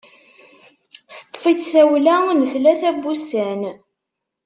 [1.15, 3.61] Teṭṭef-itt tawla n tlata n wussan.